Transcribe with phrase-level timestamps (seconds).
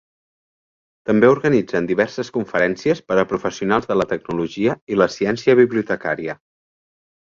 [1.09, 6.41] També organitzen diverses conferències per a professionals de la tecnologia i la ciència bibliotecària.